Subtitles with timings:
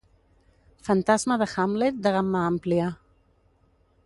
[0.87, 2.93] Fantasma de Hamlet de gamma àmplia.